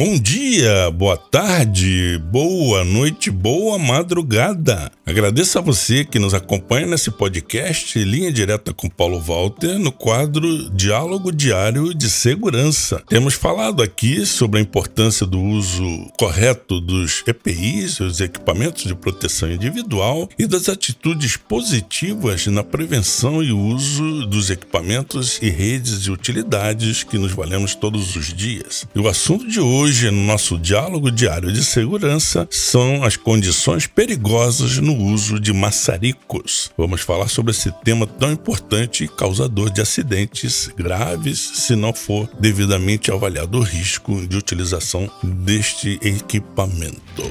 Bom 0.00 0.16
dia, 0.16 0.92
boa 0.92 1.16
tarde, 1.16 2.22
boa 2.30 2.84
noite, 2.84 3.32
boa 3.32 3.76
madrugada. 3.80 4.92
Agradeço 5.04 5.58
a 5.58 5.60
você 5.60 6.04
que 6.04 6.20
nos 6.20 6.34
acompanha 6.34 6.86
nesse 6.86 7.10
podcast 7.10 7.98
Linha 8.04 8.30
Direta 8.30 8.72
com 8.72 8.88
Paulo 8.88 9.18
Walter 9.18 9.76
no 9.76 9.90
quadro 9.90 10.70
Diálogo 10.70 11.32
Diário 11.32 11.92
de 11.92 12.08
Segurança. 12.08 13.02
Temos 13.08 13.34
falado 13.34 13.82
aqui 13.82 14.24
sobre 14.24 14.60
a 14.60 14.62
importância 14.62 15.26
do 15.26 15.40
uso 15.40 15.82
correto 16.16 16.80
dos 16.80 17.24
EPIs, 17.26 17.98
os 17.98 18.20
equipamentos 18.20 18.84
de 18.84 18.94
proteção 18.94 19.50
individual, 19.50 20.28
e 20.38 20.46
das 20.46 20.68
atitudes 20.68 21.36
positivas 21.36 22.46
na 22.46 22.62
prevenção 22.62 23.42
e 23.42 23.50
uso 23.50 24.26
dos 24.26 24.48
equipamentos 24.48 25.40
e 25.42 25.50
redes 25.50 26.02
de 26.02 26.12
utilidades 26.12 27.02
que 27.02 27.18
nos 27.18 27.32
valemos 27.32 27.74
todos 27.74 28.14
os 28.14 28.32
dias. 28.32 28.86
E 28.94 29.00
o 29.00 29.08
assunto 29.08 29.48
de 29.48 29.58
hoje, 29.58 29.87
no 29.88 30.22
nosso 30.24 30.58
diálogo 30.58 31.10
diário 31.10 31.50
de 31.50 31.64
segurança, 31.64 32.46
são 32.50 33.02
as 33.04 33.16
condições 33.16 33.86
perigosas 33.86 34.76
no 34.76 34.94
uso 34.94 35.40
de 35.40 35.50
maçaricos. 35.50 36.70
Vamos 36.76 37.00
falar 37.00 37.28
sobre 37.28 37.52
esse 37.52 37.72
tema 37.82 38.06
tão 38.06 38.30
importante 38.30 39.04
e 39.04 39.08
causador 39.08 39.70
de 39.70 39.80
acidentes 39.80 40.68
graves 40.76 41.38
se 41.54 41.74
não 41.74 41.94
for 41.94 42.28
devidamente 42.38 43.10
avaliado 43.10 43.58
o 43.58 43.62
risco 43.62 44.26
de 44.26 44.36
utilização 44.36 45.10
deste 45.22 45.98
equipamento. 46.02 47.30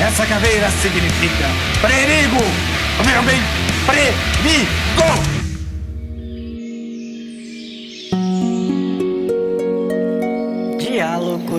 Essa 0.00 0.24
caveira 0.24 0.70
significa 0.70 1.46
perigo! 1.82 2.42
Ouviram 2.98 3.24
bem? 3.24 3.40
Perigo! 3.86 5.37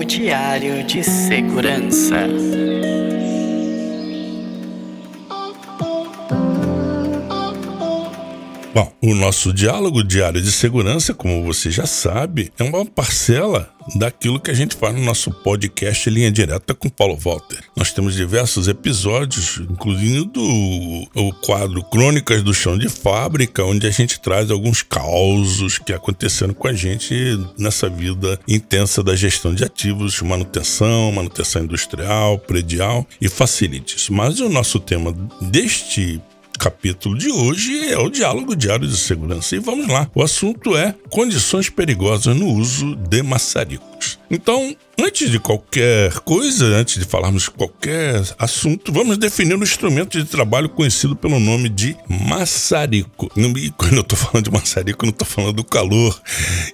Diário 0.04 0.82
de 0.84 1.04
Segurança. 1.04 2.26
Bom, 8.72 8.92
o 9.02 9.14
nosso 9.16 9.52
diálogo 9.52 10.04
diário 10.04 10.40
de 10.40 10.52
segurança, 10.52 11.12
como 11.12 11.42
você 11.44 11.72
já 11.72 11.86
sabe, 11.86 12.52
é 12.56 12.62
uma 12.62 12.86
parcela 12.86 13.68
daquilo 13.96 14.38
que 14.38 14.50
a 14.50 14.54
gente 14.54 14.76
faz 14.76 14.94
no 14.94 15.02
nosso 15.02 15.32
podcast 15.32 16.08
Linha 16.08 16.30
Direta 16.30 16.72
com 16.72 16.88
Paulo 16.88 17.16
Walter. 17.16 17.64
Nós 17.76 17.92
temos 17.92 18.14
diversos 18.14 18.68
episódios, 18.68 19.58
incluindo 19.68 20.40
o 20.40 21.32
quadro 21.44 21.82
Crônicas 21.82 22.44
do 22.44 22.54
Chão 22.54 22.78
de 22.78 22.88
Fábrica, 22.88 23.64
onde 23.64 23.88
a 23.88 23.90
gente 23.90 24.20
traz 24.20 24.52
alguns 24.52 24.82
causos 24.82 25.76
que 25.78 25.92
aconteceram 25.92 26.54
com 26.54 26.68
a 26.68 26.72
gente 26.72 27.14
nessa 27.58 27.88
vida 27.88 28.38
intensa 28.46 29.02
da 29.02 29.16
gestão 29.16 29.52
de 29.52 29.64
ativos, 29.64 30.22
manutenção, 30.22 31.10
manutenção 31.10 31.64
industrial, 31.64 32.38
predial 32.38 33.04
e 33.20 33.28
facilities. 33.28 34.08
Mas 34.10 34.38
o 34.38 34.48
nosso 34.48 34.78
tema 34.78 35.12
deste 35.40 36.20
capítulo 36.60 37.16
de 37.16 37.30
hoje 37.30 37.90
é 37.90 37.98
o 37.98 38.10
diálogo 38.10 38.54
diário 38.54 38.86
de 38.86 38.96
segurança. 38.96 39.56
E 39.56 39.58
vamos 39.58 39.88
lá. 39.88 40.10
O 40.14 40.22
assunto 40.22 40.76
é 40.76 40.94
condições 41.08 41.70
perigosas 41.70 42.36
no 42.36 42.48
uso 42.48 42.94
de 42.96 43.22
maçaricos. 43.22 44.18
Então, 44.30 44.76
antes 44.98 45.30
de 45.30 45.38
qualquer 45.38 46.12
coisa, 46.20 46.66
antes 46.66 46.98
de 46.98 47.04
falarmos 47.04 47.48
qualquer 47.48 48.22
assunto, 48.38 48.92
vamos 48.92 49.16
definir 49.16 49.56
um 49.56 49.62
instrumento 49.62 50.18
de 50.18 50.24
trabalho 50.24 50.68
conhecido 50.68 51.16
pelo 51.16 51.40
nome 51.40 51.68
de 51.68 51.96
maçarico. 52.08 53.30
E 53.36 53.70
quando 53.76 53.94
eu 53.94 54.02
estou 54.02 54.18
falando 54.18 54.44
de 54.44 54.50
maçarico, 54.50 55.04
não 55.04 55.10
estou 55.10 55.26
falando 55.26 55.54
do 55.54 55.64
calor 55.64 56.20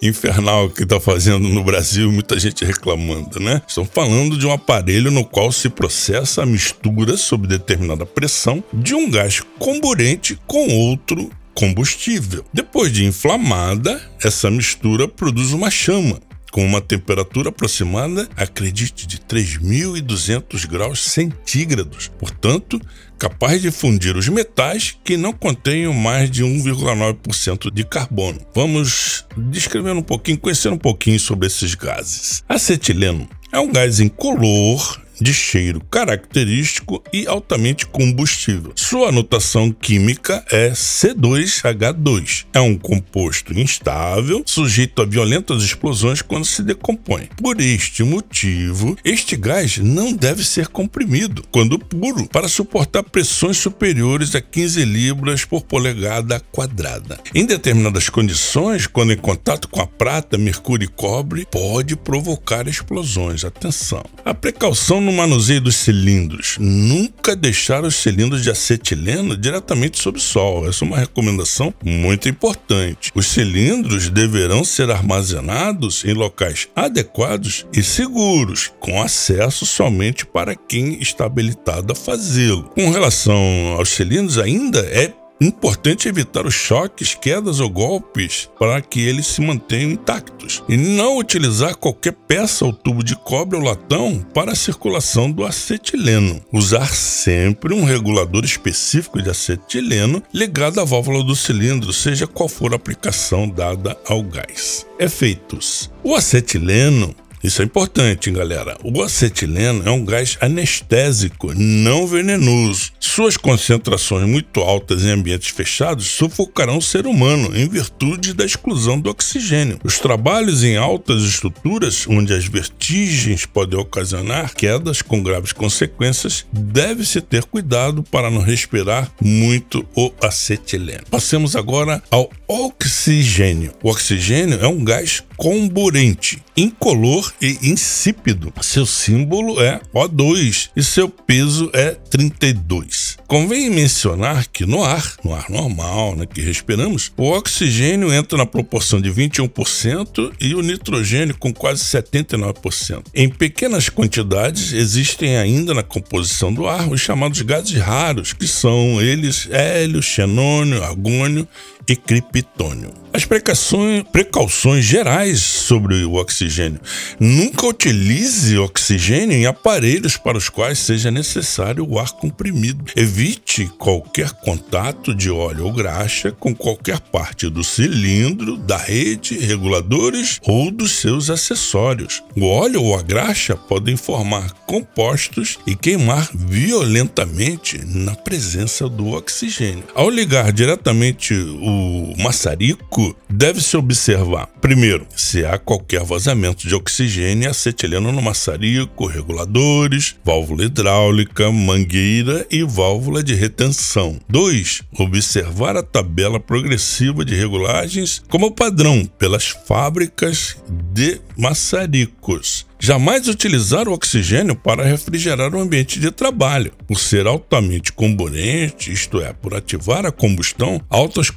infernal 0.03 0.69
que 0.71 0.83
está 0.83 1.01
fazendo 1.01 1.49
no 1.49 1.65
Brasil, 1.65 2.11
muita 2.11 2.39
gente 2.39 2.65
reclamando, 2.65 3.41
né? 3.41 3.63
Estamos 3.67 3.91
falando 3.93 4.39
de 4.39 4.47
um 4.47 4.53
aparelho 4.53 5.11
no 5.11 5.25
qual 5.25 5.51
se 5.53 5.69
processa 5.69 6.43
a 6.43 6.47
mistura 6.47 7.17
sob 7.17 7.47
determinada 7.47 8.07
pressão 8.07 8.63
de 8.73 8.95
um 8.95 9.11
gás 9.11 9.41
comburente 9.59 10.39
com 10.47 10.69
outro 10.69 11.31
combustível. 11.55 12.45
Depois 12.53 12.93
de 12.93 13.05
inflamada, 13.05 14.01
essa 14.23 14.51
mistura 14.51 15.09
produz 15.09 15.53
uma 15.53 15.71
chama 15.71 16.21
com 16.57 16.65
uma 16.65 16.81
temperatura 16.81 17.51
aproximada, 17.51 18.27
acredite, 18.35 19.07
de 19.07 19.19
3.200 19.19 20.67
graus 20.67 21.05
centígrados. 21.05 22.11
Portanto, 22.19 22.81
capaz 23.19 23.61
de 23.61 23.71
fundir 23.71 24.17
os 24.17 24.27
metais 24.31 24.97
que 25.05 25.19
não 25.19 25.35
contenham 25.35 25.93
mais 25.93 26.31
de 26.31 26.43
1,9% 26.43 27.71
de 27.71 27.85
carbono. 27.85 28.41
Vamos 28.55 29.27
descrever 29.37 29.91
um 29.91 30.01
pouquinho, 30.01 30.39
conhecer 30.39 30.73
um 30.73 30.79
pouquinho 30.79 31.21
sobre 31.21 31.47
esses 31.47 31.75
gases. 31.75 32.43
Acetileno 32.49 33.29
é 33.53 33.61
um 33.61 33.71
gás 33.71 34.01
incolor, 34.01 34.99
de 35.21 35.33
cheiro 35.33 35.81
característico 35.91 37.03
e 37.13 37.27
altamente 37.27 37.87
combustível. 37.87 38.73
Sua 38.75 39.09
anotação 39.09 39.71
química 39.71 40.45
é 40.51 40.71
C2H2. 40.71 42.47
É 42.53 42.61
um 42.61 42.77
composto 42.77 43.59
instável, 43.59 44.43
sujeito 44.47 45.03
a 45.03 45.05
violentas 45.05 45.63
explosões 45.63 46.23
quando 46.23 46.45
se 46.45 46.63
decompõe. 46.63 47.29
Por 47.37 47.61
este 47.61 48.03
motivo, 48.03 48.97
este 49.05 49.37
gás 49.37 49.79
não 49.79 50.13
deve 50.13 50.45
ser 50.45 50.69
comprimido 50.69 51.43
quando 51.51 51.79
puro 51.79 52.29
para 52.29 52.49
suportar 52.49 53.03
pressões 53.03 53.57
superiores 53.57 54.35
a 54.35 54.41
15 54.41 54.85
libras 54.85 55.45
por 55.45 55.63
polegada 55.63 56.41
quadrada. 56.53 57.19
Em 57.35 57.45
determinadas 57.45 58.09
condições, 58.09 58.87
quando 58.87 59.13
em 59.13 59.17
contato 59.17 59.69
com 59.69 59.81
a 59.81 59.87
prata, 59.87 60.39
mercúrio 60.39 60.85
e 60.85 60.89
cobre, 60.89 61.47
pode 61.51 61.97
provocar 61.97 62.67
explosões. 62.67 63.45
Atenção. 63.45 64.05
A 64.25 64.35
precaução 64.35 65.01
no 65.07 65.13
manuseio 65.13 65.61
dos 65.61 65.77
cilindros, 65.77 66.57
nunca 66.59 67.37
deixar 67.37 67.85
os 67.85 67.95
cilindros 67.95 68.43
de 68.43 68.51
acetileno 68.51 69.37
diretamente 69.37 70.01
sob 70.01 70.19
o 70.19 70.21
sol. 70.21 70.69
Essa 70.69 70.85
é 70.85 70.89
uma 70.89 70.99
recomendação 70.99 71.73
muito 71.85 72.29
importante. 72.29 73.13
Os 73.15 73.27
cilindros 73.27 74.11
deverão 74.11 74.65
ser 74.65 74.91
armazenados 74.91 76.05
em 76.05 76.13
locais 76.13 76.69
adequados 76.75 77.65
e 77.73 77.85
seguros, 77.85 78.73
com 78.81 79.01
acesso 79.01 79.65
somente 79.65 80.27
para 80.27 80.57
quem 80.57 81.01
está 81.01 81.27
habilitado 81.27 81.93
a 81.93 81.97
fazê-lo. 81.97 82.65
Com 82.75 82.91
relação 82.91 83.77
aos 83.79 83.91
cilindros, 83.91 84.39
ainda 84.39 84.81
é 84.81 85.13
Importante 85.41 86.09
evitar 86.09 86.47
os 86.47 86.55
choques, 86.55 87.15
quedas 87.15 87.61
ou 87.61 87.69
golpes 87.69 88.49
para 88.59 88.81
que 88.81 89.01
eles 89.01 89.27
se 89.27 89.41
mantenham 89.41 89.91
intactos. 89.91 90.63
E 90.69 90.77
não 90.77 91.19
utilizar 91.19 91.77
qualquer 91.77 92.13
peça 92.13 92.65
ou 92.65 92.73
tubo 92.73 93.05
de 93.05 93.15
cobre 93.15 93.59
ou 93.59 93.63
latão 93.63 94.25
para 94.33 94.53
a 94.53 94.57
circulação 94.57 95.31
do 95.31 95.45
acetileno. 95.45 96.41
Usar 96.53 96.89
sempre 96.95 97.75
um 97.75 97.85
regulador 97.85 98.45
específico 98.45 99.21
de 99.21 99.29
acetileno 99.29 100.23
ligado 100.33 100.81
à 100.81 100.85
válvula 100.85 101.23
do 101.23 101.37
cilindro, 101.37 101.93
seja 101.93 102.27
qual 102.27 102.49
for 102.49 102.73
a 102.73 102.77
aplicação 102.77 103.49
dada 103.49 103.97
ao 104.07 104.23
gás. 104.23 104.87
Efeitos: 104.99 105.91
O 106.03 106.15
acetileno 106.15 107.15
isso 107.47 107.63
é 107.63 107.65
importante, 107.65 108.31
galera. 108.31 108.77
O 108.83 109.03
acetileno 109.03 109.87
é 109.87 109.91
um 109.91 110.05
gás 110.05 110.37
anestésico, 110.41 111.55
não 111.55 112.07
venenoso. 112.07 112.91
Suas 112.99 113.37
concentrações 113.37 114.29
muito 114.29 114.61
altas 114.61 115.05
em 115.05 115.11
ambientes 115.11 115.51
fechados 115.51 116.07
sufocarão 116.07 116.79
o 116.79 116.83
ser 116.83 117.07
humano 117.07 117.57
em 117.57 117.69
virtude 117.69 118.35
da 118.35 118.45
exclusão 118.45 118.99
do 118.99 119.11
oxigênio. 119.11 119.79
Os 119.85 119.99
trabalhos 119.99 120.65
em 120.65 120.77
altas 120.77 121.23
estruturas, 121.23 122.05
onde 122.09 122.35
as 122.35 122.47
vertigens 122.47 123.47
podem 123.47 123.79
ocasionar 123.79 124.53
quedas 124.55 125.01
com 125.01 125.23
graves 125.23 125.53
consequências, 125.53 126.45
deve-se 126.53 127.21
ter 127.21 127.45
cuidado 127.45 128.03
para 128.03 128.31
não 128.31 128.43
respirar 128.43 129.11
muito 129.23 129.87
o 129.95 130.11
acetileno. 130.21 131.05
Passemos 131.11 131.55
agora 131.55 132.03
ao 132.11 132.29
oxigênio. 132.49 133.73
O 133.83 133.91
oxigênio 133.91 134.59
é 134.61 134.69
um 134.69 134.85
gás 134.85 135.23
comburente, 135.37 136.43
incolor 136.57 137.33
e 137.43 137.59
insípido. 137.63 138.53
Seu 138.63 138.87
símbolo 138.87 139.61
é 139.61 139.81
O2 139.95 140.71
e 140.75 140.83
seu 140.83 141.09
peso 141.09 141.71
é 141.75 141.91
32. 141.91 143.19
Convém 143.27 143.69
mencionar 143.69 144.47
que 144.47 144.65
no 144.65 144.83
ar, 144.83 145.17
no 145.25 145.35
ar 145.35 145.51
normal 145.51 146.17
né, 146.17 146.27
que 146.27 146.41
respiramos, 146.41 147.13
o 147.17 147.31
oxigênio 147.31 148.13
entra 148.13 148.39
na 148.39 148.47
proporção 148.47 149.01
de 149.01 149.11
21% 149.11 150.33
e 150.41 150.55
o 150.55 150.63
nitrogênio 150.63 151.37
com 151.37 151.53
quase 151.53 151.83
79%. 151.83 153.05
Em 153.15 153.29
pequenas 153.29 153.89
quantidades, 153.89 154.73
existem 154.73 155.37
ainda 155.37 155.75
na 155.75 155.83
composição 155.83 156.53
do 156.53 156.67
ar 156.67 156.89
os 156.89 157.01
chamados 157.01 157.43
gases 157.43 157.79
raros, 157.79 158.33
que 158.33 158.47
são 158.47 159.03
eles 159.03 159.49
hélio, 159.51 160.03
xenônio, 160.03 160.83
argônio 160.83 161.47
e 161.89 161.95
criptônio. 162.37 163.06
As 163.17 163.25
precauções, 163.25 164.05
precauções 164.13 164.85
gerais 164.85 165.41
sobre 165.41 166.05
o 166.05 166.17
oxigênio. 166.17 166.79
Nunca 167.19 167.67
utilize 167.67 168.59
oxigênio 168.59 169.35
em 169.35 169.47
aparelhos 169.47 170.19
para 170.19 170.37
os 170.37 170.51
quais 170.51 170.79
seja 170.81 171.11
necessário 171.11 171.89
o 171.89 171.99
ar 171.99 172.13
comprimido. 172.13 172.93
Evite 172.95 173.73
qualquer 173.79 174.33
contato 174.33 175.15
de 175.15 175.31
óleo 175.31 175.65
ou 175.65 175.73
graxa 175.73 176.31
com 176.31 176.55
qualquer 176.55 177.01
parte 177.01 177.49
do 177.49 177.65
cilindro, 177.65 178.59
da 178.59 178.77
rede, 178.77 179.39
reguladores 179.39 180.39
ou 180.43 180.71
dos 180.71 180.93
seus 180.93 181.31
acessórios. 181.31 182.23
O 182.37 182.47
óleo 182.47 182.83
ou 182.83 182.99
a 182.99 183.01
graxa 183.01 183.57
podem 183.57 183.97
formar 183.97 184.53
compostos 184.67 185.59
e 185.67 185.75
queimar 185.75 186.29
violentamente 186.35 187.81
na 187.83 188.15
presença 188.15 188.87
do 188.91 189.13
oxigênio. 189.13 189.85
Ao 189.95 190.11
ligar 190.11 190.53
diretamente 190.53 191.33
o 191.33 192.13
maçarico, 192.19 193.06
deve-se 193.29 193.77
observar, 193.77 194.47
primeiro, 194.61 195.07
se 195.15 195.45
há 195.45 195.59
qualquer 195.59 196.03
vazamento 196.03 196.67
de 196.67 196.75
oxigênio 196.75 197.45
e 197.45 197.47
acetileno 197.47 198.11
no 198.11 198.23
maçarico, 198.23 199.07
reguladores, 199.07 200.17
válvula 200.25 200.65
hidráulica, 200.65 201.51
mangueira 201.53 202.47
e 202.51 202.63
válvula 202.63 203.23
de 203.23 203.35
retenção. 203.35 204.19
2. 204.29 204.83
Observar 204.99 205.77
a 205.77 205.83
tabela 205.83 206.41
progressiva 206.41 207.25
de 207.25 207.35
regulagens 207.35 208.23
como 208.29 208.51
padrão 208.51 209.09
pelas 209.19 209.49
fábricas 209.49 210.57
de 210.93 211.21
maçaricos. 211.37 212.66
Jamais 212.79 213.27
utilizar 213.27 213.89
o 213.89 213.93
oxigênio 213.93 214.55
para 214.55 214.85
refrigerar 214.85 215.55
o 215.55 215.61
ambiente 215.61 215.99
de 215.99 216.11
trabalho. 216.11 216.73
Por 216.87 216.99
ser 216.99 217.27
altamente 217.27 217.93
comburente, 217.93 218.93
isto 218.93 219.21
é, 219.21 219.33
por 219.33 219.55
ativar 219.55 220.05
a 220.05 220.13
combustão, 220.13 220.81
altas 220.89 221.31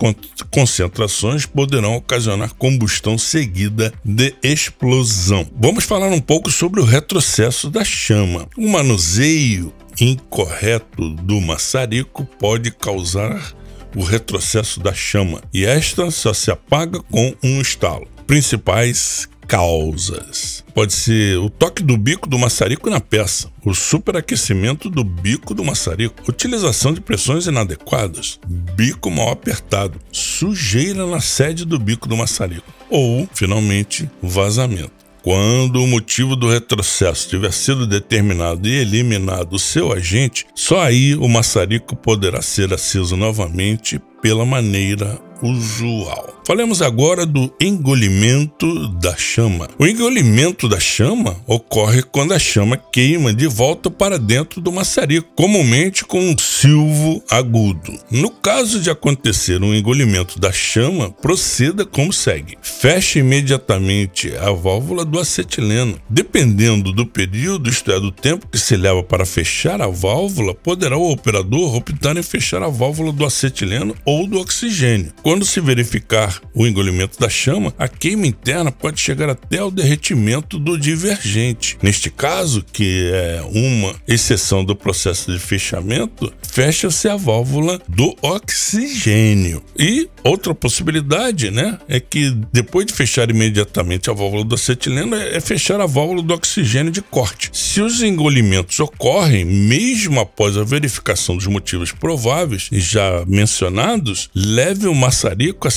concentrações 0.52 1.46
poderão 1.46 1.96
ocasionar 1.96 2.54
combustão 2.56 3.18
seguida 3.18 3.94
de 4.04 4.36
explosão. 4.44 5.48
Vamos 5.60 5.86
falar 5.86 6.10
um 6.10 6.22
pouco 6.22 6.52
sobre 6.52 6.82
o 6.82 6.86
retrocesso 6.86 7.70
da 7.70 7.84
chama. 7.84 8.48
O 8.58 8.68
manuseio 8.68 9.74
incorreto 10.00 11.10
do 11.10 11.42
maçarico 11.42 12.26
pode 12.40 12.72
causar 12.72 13.54
o 13.96 14.04
retrocesso 14.04 14.80
da 14.80 14.94
chama 14.94 15.42
e 15.54 15.66
esta 15.66 16.12
só 16.12 16.34
se 16.34 16.52
apaga 16.52 17.02
com 17.04 17.34
um 17.44 17.60
estalo. 17.60 18.08
Principais 18.28 19.28
causas. 19.50 20.64
Pode 20.76 20.94
ser 20.94 21.40
o 21.40 21.50
toque 21.50 21.82
do 21.82 21.98
bico 21.98 22.30
do 22.30 22.38
maçarico 22.38 22.88
na 22.88 23.02
peça, 23.02 23.50
o 23.66 23.74
superaquecimento 23.74 24.92
do 24.92 25.04
bico 25.04 25.56
do 25.56 25.66
maçarico, 25.66 26.16
utilização 26.30 26.94
de 26.94 27.02
pressões 27.02 27.48
inadequadas, 27.48 28.40
bico 28.48 29.10
mal 29.10 29.32
apertado, 29.32 30.00
sujeira 30.12 31.06
na 31.08 31.20
sede 31.20 31.66
do 31.66 31.80
bico 31.80 32.08
do 32.08 32.16
maçarico 32.16 32.72
ou, 32.92 33.28
finalmente, 33.34 34.08
vazamento. 34.22 34.92
Quando 35.24 35.84
o 35.84 35.88
motivo 35.88 36.36
do 36.36 36.50
retrocesso 36.50 37.28
tiver 37.28 37.52
sido 37.52 37.88
determinado 37.88 38.68
e 38.68 38.76
eliminado 38.78 39.54
o 39.54 39.60
seu 39.60 39.92
agente, 39.92 40.46
só 40.54 40.82
aí 40.84 41.16
o 41.16 41.28
maçarico 41.28 41.96
poderá 41.96 42.42
ser 42.42 42.72
aceso 42.72 43.18
novamente 43.18 44.00
pela 44.22 44.46
maneira 44.46 45.20
usual. 45.42 46.29
Falemos 46.50 46.82
agora 46.82 47.28
do 47.28 47.54
engolimento 47.62 48.88
da 48.94 49.16
chama. 49.16 49.70
O 49.78 49.86
engolimento 49.86 50.68
da 50.68 50.80
chama 50.80 51.40
ocorre 51.46 52.02
quando 52.02 52.34
a 52.34 52.40
chama 52.40 52.76
queima 52.76 53.32
de 53.32 53.46
volta 53.46 53.92
para 53.92 54.18
dentro 54.18 54.60
do 54.60 54.72
maçarico, 54.72 55.30
comumente 55.36 56.04
com 56.04 56.20
um 56.20 56.36
silvo 56.40 57.24
agudo. 57.30 57.94
No 58.10 58.32
caso 58.32 58.80
de 58.80 58.90
acontecer 58.90 59.62
um 59.62 59.76
engolimento 59.76 60.40
da 60.40 60.52
chama, 60.52 61.12
proceda 61.12 61.86
como 61.86 62.12
segue: 62.12 62.58
feche 62.64 63.20
imediatamente 63.20 64.36
a 64.36 64.52
válvula 64.52 65.06
do 65.06 65.20
acetileno. 65.20 66.02
Dependendo 66.10 66.92
do 66.92 67.06
período, 67.06 67.70
isto 67.70 67.92
é, 67.92 68.00
do 68.00 68.12
tempo 68.12 68.48
que 68.48 68.58
se 68.58 68.76
leva 68.76 69.04
para 69.04 69.24
fechar 69.24 69.84
a 69.84 69.88
válvula, 69.88 70.56
poderá 70.56 70.98
o 70.98 71.12
operador 71.12 71.76
optar 71.76 72.18
em 72.18 72.24
fechar 72.24 72.64
a 72.64 72.70
válvula 72.70 73.12
do 73.12 73.24
acetileno 73.24 73.96
ou 74.04 74.26
do 74.26 74.40
oxigênio. 74.40 75.14
Quando 75.22 75.46
se 75.46 75.62
verificar 75.62 76.39
o 76.54 76.66
engolimento 76.66 77.20
da 77.20 77.30
chama, 77.30 77.74
a 77.78 77.88
queima 77.88 78.28
interna 78.28 78.72
pode 78.72 79.00
chegar 79.00 79.30
até 79.30 79.64
o 79.64 79.72
derretimento 79.72 80.58
do 80.58 80.78
divergente. 80.78 81.78
Neste 81.82 82.10
caso, 82.10 82.64
que 82.72 83.12
é 83.14 83.42
uma 83.52 83.96
exceção 84.08 84.64
do 84.64 84.76
processo 84.76 85.32
de 85.32 85.40
fechamento, 85.40 86.32
fecha-se 86.52 87.08
a 87.08 87.16
válvula 87.16 87.80
do 87.88 88.16
oxigênio. 88.22 89.64
E 89.78 90.10
outra 90.24 90.54
possibilidade, 90.54 91.52
né, 91.52 91.78
é 91.88 92.00
que 92.00 92.32
depois 92.52 92.86
de 92.86 92.94
fechar 92.94 93.30
imediatamente 93.30 94.10
a 94.10 94.14
válvula 94.14 94.44
do 94.44 94.56
acetileno, 94.56 95.16
é 95.16 95.40
fechar 95.40 95.80
a 95.80 95.86
válvula 95.86 96.22
do 96.22 96.34
oxigênio 96.34 96.92
de 96.92 97.02
corte. 97.02 97.50
Se 97.54 97.82
os 97.82 98.02
engolimentos 98.02 98.80
ocorrem, 98.80 99.46
mesmo 99.46 100.20
após 100.20 100.58
a 100.58 100.64
verificação 100.64 101.38
dos 101.38 101.48
motivos 101.48 101.92
prováveis 101.92 102.68
já 102.72 103.24
mencionados, 103.28 104.30
leve 104.36 104.88
o 104.88 104.96
maçarico 104.96 105.68
à 105.68 105.72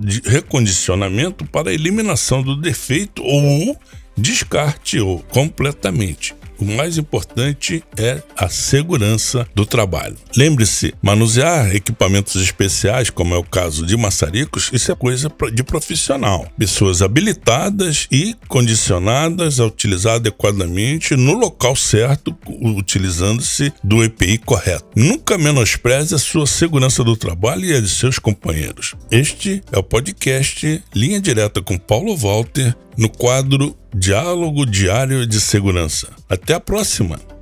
de 0.00 0.20
recondicionamento 0.24 1.44
para 1.46 1.72
eliminação 1.72 2.42
do 2.42 2.54
defeito 2.54 3.22
ou 3.22 3.76
descarte-o 4.16 5.18
completamente. 5.30 6.34
O 6.58 6.64
mais 6.64 6.98
importante 6.98 7.82
é 7.96 8.22
a 8.36 8.48
segurança 8.48 9.46
do 9.54 9.66
trabalho. 9.66 10.16
Lembre-se, 10.36 10.94
manusear 11.02 11.74
equipamentos 11.74 12.40
especiais, 12.40 13.10
como 13.10 13.34
é 13.34 13.38
o 13.38 13.44
caso 13.44 13.84
de 13.84 13.96
maçaricos, 13.96 14.70
isso 14.72 14.92
é 14.92 14.94
coisa 14.94 15.30
de 15.52 15.62
profissional. 15.62 16.46
Pessoas 16.58 17.02
habilitadas 17.02 18.06
e 18.10 18.36
condicionadas 18.48 19.58
a 19.58 19.66
utilizar 19.66 20.16
adequadamente 20.16 21.16
no 21.16 21.32
local 21.32 21.74
certo, 21.74 22.36
utilizando-se 22.46 23.72
do 23.82 24.04
EPI 24.04 24.38
correto. 24.38 24.86
Nunca 24.94 25.36
menospreze 25.36 26.14
a 26.14 26.18
sua 26.18 26.46
segurança 26.46 27.02
do 27.02 27.16
trabalho 27.16 27.64
e 27.64 27.74
a 27.74 27.80
de 27.80 27.88
seus 27.88 28.18
companheiros. 28.18 28.94
Este 29.10 29.62
é 29.72 29.78
o 29.78 29.82
podcast 29.82 30.82
Linha 30.94 31.20
Direta 31.20 31.60
com 31.60 31.78
Paulo 31.78 32.16
Walter 32.16 32.74
no 32.96 33.08
quadro 33.08 33.76
Diálogo 33.94 34.64
Diário 34.64 35.26
de 35.26 35.40
Segurança. 35.40 36.08
Até 36.28 36.54
a 36.54 36.60
próxima! 36.60 37.33